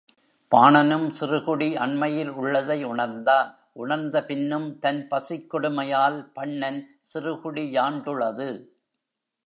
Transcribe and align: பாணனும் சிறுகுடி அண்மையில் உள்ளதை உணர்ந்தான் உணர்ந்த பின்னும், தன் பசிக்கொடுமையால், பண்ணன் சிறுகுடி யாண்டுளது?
பாணனும் 0.51 1.05
சிறுகுடி 1.19 1.67
அண்மையில் 1.75 2.29
உள்ளதை 2.29 2.83
உணர்ந்தான் 2.83 3.49
உணர்ந்த 3.73 4.25
பின்னும், 4.25 4.79
தன் 4.79 5.07
பசிக்கொடுமையால், 5.11 6.19
பண்ணன் 6.35 6.81
சிறுகுடி 7.13 7.65
யாண்டுளது? 7.77 8.49